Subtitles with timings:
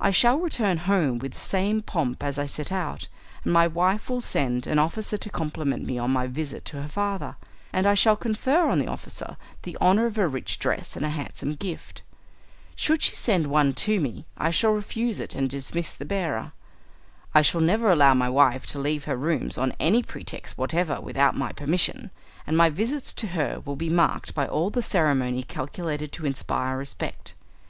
[0.00, 3.06] I shall return home with the same pomp as I set out,
[3.44, 6.88] and my wife will send an officer to compliment me on my visit to her
[6.88, 7.36] father,
[7.72, 11.10] and I shall confer on the officer the honour of a rich dress and a
[11.10, 12.02] handsome gift.
[12.74, 16.50] Should she send one to me I shall refuse it and dismiss the bearer.
[17.32, 21.36] I shall never allow my wife to leave her rooms on any pretext whatever without
[21.36, 22.10] my permission,
[22.44, 26.76] and my visits to her will be marked by all the ceremony calculated to inspire
[26.76, 27.34] respect.